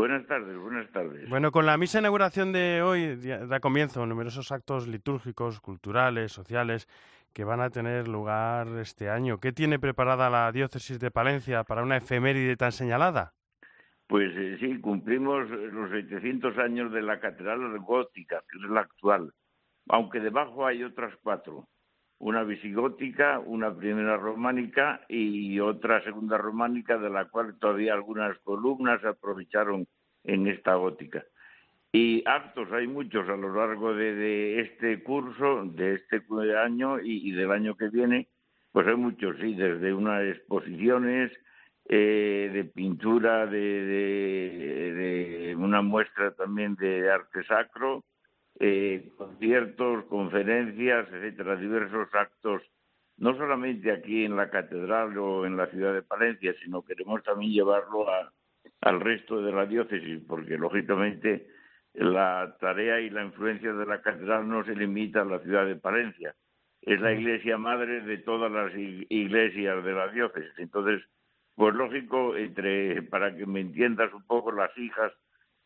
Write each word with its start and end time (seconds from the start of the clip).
Buenas 0.00 0.26
tardes, 0.26 0.56
buenas 0.56 0.90
tardes. 0.92 1.28
Bueno, 1.28 1.52
con 1.52 1.66
la 1.66 1.76
misa 1.76 1.98
de 1.98 2.04
inauguración 2.04 2.52
de 2.52 2.80
hoy 2.80 3.16
da 3.16 3.60
comienzo 3.60 4.06
numerosos 4.06 4.50
actos 4.50 4.88
litúrgicos, 4.88 5.60
culturales, 5.60 6.32
sociales 6.32 6.88
que 7.34 7.44
van 7.44 7.60
a 7.60 7.68
tener 7.68 8.08
lugar 8.08 8.66
este 8.80 9.10
año. 9.10 9.40
¿Qué 9.40 9.52
tiene 9.52 9.78
preparada 9.78 10.30
la 10.30 10.50
diócesis 10.52 10.98
de 11.00 11.10
Palencia 11.10 11.64
para 11.64 11.82
una 11.82 11.98
efeméride 11.98 12.56
tan 12.56 12.72
señalada? 12.72 13.34
Pues 14.06 14.32
eh, 14.36 14.56
sí, 14.58 14.80
cumplimos 14.80 15.50
los 15.50 15.90
700 15.90 16.56
años 16.56 16.90
de 16.92 17.02
la 17.02 17.20
catedral 17.20 17.78
gótica, 17.80 18.42
que 18.50 18.56
es 18.56 18.70
la 18.70 18.80
actual, 18.80 19.34
aunque 19.90 20.20
debajo 20.20 20.64
hay 20.64 20.82
otras 20.82 21.12
cuatro 21.22 21.68
una 22.20 22.44
visigótica, 22.44 23.40
una 23.40 23.74
primera 23.74 24.16
románica 24.18 25.00
y 25.08 25.58
otra 25.58 26.04
segunda 26.04 26.36
románica, 26.36 26.98
de 26.98 27.08
la 27.08 27.24
cual 27.24 27.58
todavía 27.58 27.94
algunas 27.94 28.38
columnas 28.40 29.02
aprovecharon 29.04 29.86
en 30.24 30.46
esta 30.46 30.74
gótica. 30.74 31.24
Y 31.92 32.22
actos 32.26 32.70
hay 32.72 32.86
muchos 32.86 33.26
a 33.28 33.36
lo 33.36 33.54
largo 33.54 33.94
de, 33.94 34.60
este 34.60 35.02
curso, 35.02 35.64
de 35.64 35.94
este 35.94 36.22
año 36.56 37.00
y, 37.00 37.32
del 37.32 37.50
año 37.50 37.74
que 37.74 37.88
viene, 37.88 38.28
pues 38.70 38.86
hay 38.86 38.96
muchos, 38.96 39.36
sí, 39.40 39.54
desde 39.54 39.94
unas 39.94 40.22
exposiciones 40.24 41.32
eh, 41.88 42.50
de 42.52 42.64
pintura, 42.64 43.46
de 43.46 45.54
una 45.58 45.80
muestra 45.80 46.32
también 46.32 46.74
de 46.74 47.10
arte 47.10 47.42
sacro, 47.44 48.04
eh, 48.60 49.10
conciertos, 49.16 50.04
conferencias, 50.04 51.08
etcétera, 51.10 51.56
diversos 51.56 52.08
actos, 52.14 52.62
no 53.16 53.34
solamente 53.34 53.90
aquí 53.90 54.26
en 54.26 54.36
la 54.36 54.50
catedral 54.50 55.16
o 55.16 55.46
en 55.46 55.56
la 55.56 55.66
ciudad 55.68 55.94
de 55.94 56.02
Palencia, 56.02 56.54
sino 56.62 56.84
queremos 56.84 57.22
también 57.22 57.52
llevarlo 57.52 58.06
al 58.82 59.00
resto 59.00 59.40
de 59.40 59.52
la 59.52 59.64
diócesis, 59.64 60.22
porque 60.28 60.58
lógicamente 60.58 61.48
la 61.94 62.54
tarea 62.60 63.00
y 63.00 63.08
la 63.08 63.24
influencia 63.24 63.72
de 63.72 63.86
la 63.86 64.02
catedral 64.02 64.46
no 64.46 64.62
se 64.64 64.76
limita 64.76 65.22
a 65.22 65.24
la 65.24 65.38
ciudad 65.40 65.66
de 65.66 65.76
Palencia, 65.76 66.34
es 66.82 67.00
la 67.00 67.12
iglesia 67.12 67.56
madre 67.56 68.02
de 68.02 68.18
todas 68.18 68.52
las 68.52 68.72
iglesias 68.76 69.82
de 69.84 69.92
la 69.92 70.08
diócesis. 70.08 70.52
Entonces, 70.58 71.02
pues 71.54 71.74
lógico, 71.74 72.36
entre 72.36 73.02
para 73.02 73.34
que 73.34 73.46
me 73.46 73.60
entiendas 73.60 74.12
un 74.12 74.26
poco 74.26 74.52
las 74.52 74.76
hijas 74.76 75.12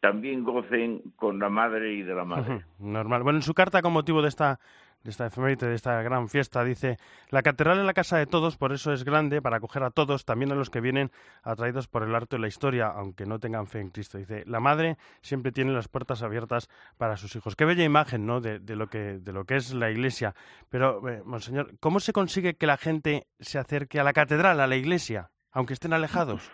también 0.04 0.44
gocen 0.44 1.00
con 1.16 1.38
la 1.38 1.48
madre 1.48 1.94
y 1.94 2.02
de 2.02 2.14
la 2.14 2.26
madre. 2.26 2.66
Normal. 2.78 3.22
Bueno, 3.22 3.38
en 3.38 3.42
su 3.42 3.54
carta 3.54 3.80
con 3.80 3.94
motivo 3.94 4.20
de 4.20 4.28
esta 4.28 4.60
de 5.02 5.10
esta 5.10 5.26
efeméride, 5.26 5.66
de 5.66 5.74
esta 5.74 6.02
gran 6.02 6.28
fiesta, 6.28 6.62
dice, 6.62 6.98
la 7.30 7.42
catedral 7.42 7.78
es 7.78 7.86
la 7.86 7.94
casa 7.94 8.18
de 8.18 8.26
todos, 8.26 8.58
por 8.58 8.72
eso 8.72 8.92
es 8.92 9.04
grande, 9.04 9.40
para 9.40 9.58
acoger 9.58 9.82
a 9.82 9.90
todos, 9.90 10.26
también 10.26 10.52
a 10.52 10.54
los 10.54 10.68
que 10.68 10.80
vienen 10.82 11.10
atraídos 11.42 11.88
por 11.88 12.02
el 12.02 12.14
arte 12.14 12.36
y 12.36 12.38
la 12.38 12.48
historia, 12.48 12.88
aunque 12.88 13.24
no 13.24 13.38
tengan 13.38 13.66
fe 13.66 13.80
en 13.80 13.90
Cristo. 13.90 14.18
Dice, 14.18 14.44
la 14.46 14.60
madre 14.60 14.96
siempre 15.22 15.52
tiene 15.52 15.72
las 15.72 15.88
puertas 15.88 16.22
abiertas 16.22 16.68
para 16.98 17.16
sus 17.16 17.34
hijos. 17.36 17.56
Qué 17.56 17.64
bella 17.64 17.84
imagen, 17.84 18.26
¿no?, 18.26 18.40
de, 18.40 18.60
lo, 18.76 18.88
que, 18.88 19.18
de 19.20 19.32
lo 19.32 19.44
que 19.44 19.56
es 19.56 19.72
la 19.72 19.90
iglesia. 19.90 20.34
Pero, 20.68 21.06
eh, 21.08 21.22
monseñor, 21.24 21.78
¿cómo 21.80 22.00
se 22.00 22.12
consigue 22.12 22.56
que 22.56 22.66
la 22.66 22.78
gente 22.78 23.26
se 23.40 23.58
acerque 23.58 24.00
a 24.00 24.04
la 24.04 24.14
catedral, 24.14 24.60
a 24.60 24.66
la 24.66 24.76
iglesia, 24.76 25.30
aunque 25.50 25.74
estén 25.74 25.92
alejados? 25.92 26.50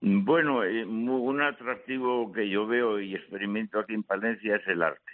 Bueno, 0.00 0.62
eh, 0.62 0.84
un 0.84 1.40
atractivo 1.42 2.30
que 2.32 2.48
yo 2.48 2.66
veo 2.66 3.00
y 3.00 3.14
experimento 3.16 3.80
aquí 3.80 3.94
en 3.94 4.04
Palencia 4.04 4.56
es 4.56 4.66
el 4.68 4.82
arte. 4.82 5.12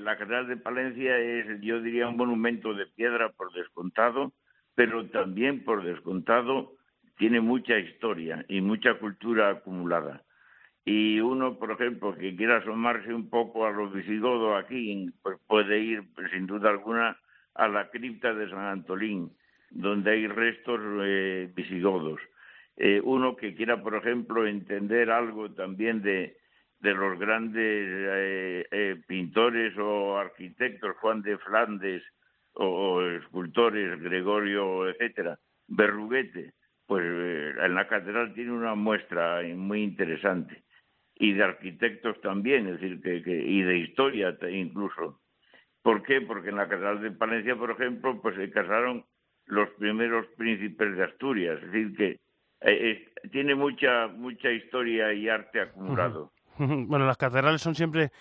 La 0.00 0.16
Catedral 0.16 0.48
de 0.48 0.56
Palencia 0.56 1.18
es, 1.18 1.60
yo 1.60 1.80
diría, 1.80 2.08
un 2.08 2.16
monumento 2.16 2.74
de 2.74 2.86
piedra 2.86 3.30
por 3.30 3.52
descontado, 3.52 4.32
pero 4.74 5.08
también 5.10 5.64
por 5.64 5.84
descontado 5.84 6.74
tiene 7.18 7.40
mucha 7.40 7.78
historia 7.78 8.44
y 8.48 8.60
mucha 8.60 8.94
cultura 8.94 9.50
acumulada. 9.50 10.22
Y 10.84 11.20
uno, 11.20 11.58
por 11.58 11.72
ejemplo, 11.72 12.16
que 12.16 12.36
quiera 12.36 12.58
asomarse 12.58 13.12
un 13.12 13.28
poco 13.28 13.66
a 13.66 13.70
los 13.70 13.92
visigodos 13.92 14.62
aquí, 14.62 15.10
pues 15.22 15.38
puede 15.46 15.78
ir, 15.80 16.02
pues, 16.14 16.30
sin 16.30 16.46
duda 16.46 16.70
alguna, 16.70 17.16
a 17.54 17.68
la 17.68 17.90
cripta 17.90 18.34
de 18.34 18.48
San 18.50 18.66
Antolín, 18.66 19.32
donde 19.70 20.12
hay 20.12 20.26
restos 20.26 20.80
eh, 21.04 21.50
visigodos 21.54 22.20
eh, 22.76 23.00
uno 23.04 23.36
que 23.36 23.54
quiera, 23.54 23.82
por 23.82 23.94
ejemplo, 23.94 24.46
entender 24.46 25.10
algo 25.10 25.52
también 25.52 26.02
de, 26.02 26.36
los 26.80 27.18
grandes 27.18 27.86
eh, 27.88 28.66
eh, 28.70 29.02
pintores 29.06 29.76
o 29.78 30.18
arquitectos, 30.18 30.96
Juan 30.96 31.22
de 31.22 31.38
Flandes 31.38 32.02
o, 32.54 33.02
escultores, 33.02 34.00
Gregorio, 34.00 34.88
etcétera, 34.88 35.38
Berruguete, 35.68 36.52
pues 36.86 37.04
en 37.04 37.74
la 37.74 37.86
catedral 37.88 38.34
tiene 38.34 38.52
una 38.52 38.74
muestra 38.74 39.40
muy 39.54 39.82
interesante 39.82 40.64
y 41.14 41.32
de 41.34 41.44
arquitectos 41.44 42.20
también, 42.20 42.66
es 42.66 42.80
decir, 42.80 43.00
que, 43.00 43.22
que, 43.22 43.36
y 43.36 43.62
de 43.62 43.78
historia 43.78 44.36
incluso. 44.50 45.20
¿Por 45.82 46.02
qué? 46.02 46.20
Porque 46.20 46.50
en 46.50 46.56
la 46.56 46.68
catedral 46.68 47.00
de 47.00 47.10
Palencia, 47.12 47.56
por 47.56 47.70
ejemplo, 47.70 48.20
pues 48.20 48.36
se 48.36 48.50
casaron 48.50 49.04
los 49.46 49.68
primeros 49.70 50.26
príncipes 50.36 50.96
de 50.96 51.04
Asturias, 51.04 51.60
es 51.62 51.72
decir, 51.72 51.96
que 51.96 52.20
eh, 52.64 53.12
tiene 53.30 53.54
mucha 53.54 54.08
mucha 54.08 54.50
historia 54.50 55.12
y 55.12 55.28
arte 55.28 55.60
acumulado. 55.60 56.32
Bueno, 56.58 57.06
las 57.06 57.16
catedrales 57.16 57.62
son 57.62 57.74
siempre 57.74 58.12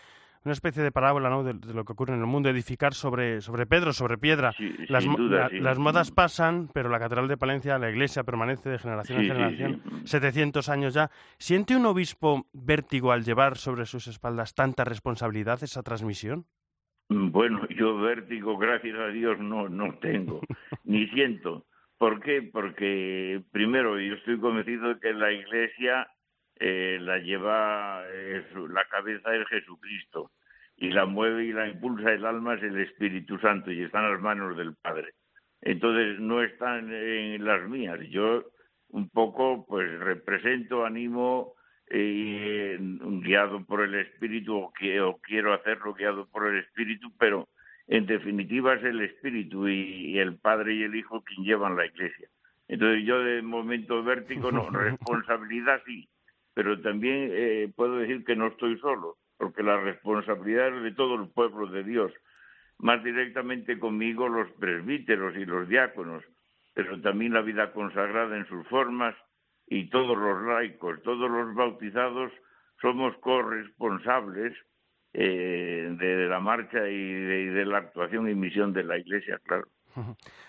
una 0.43 0.53
especie 0.53 0.81
de 0.81 0.91
parábola 0.91 1.29
¿no? 1.29 1.43
de, 1.43 1.53
lo 1.73 1.85
que 1.85 1.93
ocurre 1.93 2.13
en 2.13 2.21
el 2.21 2.25
mundo, 2.25 2.49
edificar 2.49 2.93
sobre, 2.93 3.41
sobre 3.41 3.65
Pedro, 3.65 3.93
sobre 3.93 4.17
piedra. 4.17 4.53
las, 4.87 5.05
las 5.51 5.77
modas 5.77 6.11
pasan, 6.11 6.69
pero 6.73 6.89
la 6.89 6.99
Catedral 6.99 7.27
de 7.27 7.37
Palencia, 7.37 7.77
la 7.77 7.89
iglesia 7.89 8.23
permanece 8.23 8.69
de 8.69 8.79
generación 8.79 9.19
en 9.19 9.27
generación, 9.27 9.81
700 10.05 10.69
años 10.69 10.93
ya. 10.93 11.11
¿Siente 11.37 11.75
un 11.75 11.85
obispo 11.85 12.47
vértigo 12.53 13.11
al 13.11 13.23
llevar 13.23 13.57
sobre 13.57 13.85
sus 13.85 14.07
espaldas 14.07 14.55
tanta 14.55 14.83
responsabilidad 14.83 15.61
esa 15.63 15.83
transmisión? 15.83 16.45
Bueno, 17.09 17.67
yo 17.67 17.97
vértigo, 17.97 18.57
gracias 18.57 18.97
a 18.97 19.07
Dios, 19.07 19.37
no, 19.37 19.67
no 19.67 19.93
tengo, 19.95 20.39
ni 20.85 21.07
siento. 21.09 21.65
¿Por 22.01 22.19
qué? 22.19 22.41
Porque 22.41 23.43
primero 23.51 23.99
yo 23.99 24.15
estoy 24.15 24.39
convencido 24.39 24.91
de 24.91 24.99
que 24.99 25.13
la 25.13 25.31
Iglesia 25.31 26.07
eh, 26.55 26.97
la 26.99 27.19
lleva, 27.19 28.03
la 28.71 28.85
cabeza 28.89 29.35
es 29.35 29.47
Jesucristo 29.47 30.31
y 30.77 30.89
la 30.89 31.05
mueve 31.05 31.45
y 31.45 31.53
la 31.53 31.67
impulsa 31.67 32.11
el 32.11 32.25
alma 32.25 32.55
es 32.55 32.63
el 32.63 32.79
Espíritu 32.79 33.37
Santo 33.37 33.71
y 33.71 33.83
está 33.83 33.99
en 33.99 34.13
las 34.13 34.19
manos 34.19 34.57
del 34.57 34.73
Padre. 34.81 35.09
Entonces 35.61 36.19
no 36.19 36.41
están 36.41 36.91
en 36.91 37.45
las 37.45 37.69
mías. 37.69 37.99
Yo 38.09 38.45
un 38.87 39.07
poco 39.11 39.67
pues 39.67 39.87
represento, 39.99 40.83
animo, 40.83 41.53
eh, 41.85 42.79
guiado 42.79 43.63
por 43.63 43.81
el 43.81 43.93
Espíritu 43.93 44.55
o, 44.57 44.73
o 45.05 45.21
quiero 45.21 45.53
hacerlo 45.53 45.93
guiado 45.93 46.27
por 46.31 46.47
el 46.47 46.63
Espíritu, 46.63 47.11
pero 47.19 47.47
en 47.91 48.05
definitiva 48.05 48.75
es 48.75 48.83
el 48.85 49.01
Espíritu 49.01 49.67
y, 49.67 50.17
el 50.17 50.37
Padre 50.37 50.75
y 50.75 50.83
el 50.83 50.95
Hijo 50.95 51.21
quien 51.25 51.43
llevan 51.43 51.75
la 51.75 51.85
Iglesia. 51.85 52.29
Entonces 52.69 53.05
yo 53.05 53.19
de 53.19 53.41
momento 53.41 54.01
vértigo 54.01 54.49
no, 54.49 54.69
responsabilidad 54.71 55.81
sí, 55.85 56.07
pero 56.53 56.79
también 56.79 57.29
eh, 57.33 57.69
puedo 57.75 57.97
decir 57.97 58.23
que 58.23 58.37
no 58.37 58.47
estoy 58.47 58.79
solo, 58.79 59.17
porque 59.37 59.61
la 59.61 59.77
responsabilidad 59.81 60.77
es 60.77 60.83
de 60.83 60.91
todo 60.93 61.15
el 61.15 61.27
pueblo 61.31 61.67
de 61.67 61.83
Dios, 61.83 62.13
más 62.77 63.03
directamente 63.03 63.77
conmigo 63.77 64.29
los 64.29 64.49
presbíteros 64.53 65.35
y 65.35 65.43
los 65.43 65.67
diáconos, 65.67 66.23
pero 66.73 67.01
también 67.01 67.33
la 67.33 67.41
vida 67.41 67.73
consagrada 67.73 68.37
en 68.37 68.47
sus 68.47 68.65
formas 68.69 69.15
y 69.67 69.89
todos 69.89 70.17
los 70.17 70.43
laicos, 70.43 71.03
todos 71.03 71.29
los 71.29 71.53
bautizados 71.55 72.31
somos 72.79 73.17
corresponsables 73.17 74.57
eh, 75.13 75.95
de, 75.97 76.27
la 76.27 76.39
marcha 76.39 76.87
y 76.87 77.11
de, 77.11 77.65
la 77.65 77.79
actuación 77.79 78.29
y 78.29 78.35
misión 78.35 78.73
de 78.73 78.83
la 78.83 78.97
Iglesia, 78.97 79.39
claro. 79.45 79.67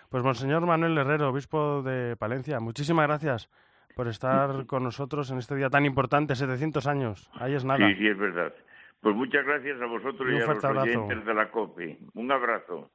Pues 0.08 0.22
Monseñor 0.22 0.64
Manuel 0.66 0.96
Herrero, 0.96 1.30
obispo 1.30 1.82
de 1.82 2.16
Palencia, 2.16 2.60
muchísimas 2.60 3.08
gracias 3.08 3.50
por 3.96 4.06
estar 4.06 4.66
con 4.66 4.84
nosotros 4.84 5.30
en 5.30 5.38
este 5.38 5.56
día 5.56 5.68
tan 5.68 5.84
importante, 5.84 6.36
700 6.36 6.86
años. 6.86 7.30
Ahí 7.34 7.54
es 7.54 7.64
nada. 7.64 7.86
Sí, 7.88 7.94
sí, 7.96 8.06
es 8.06 8.18
verdad. 8.18 8.54
Pues 9.00 9.16
muchas 9.16 9.44
gracias 9.44 9.80
a 9.80 9.86
vosotros 9.86 10.30
y, 10.30 10.36
a 10.36 10.46
los 10.46 10.64
oyentes 10.64 11.24
de 11.26 11.34
la 11.34 11.50
COPE. 11.50 11.98
Un 12.14 12.30
abrazo. 12.30 12.92